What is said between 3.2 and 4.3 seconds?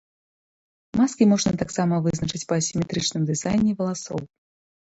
дызайне валасоў.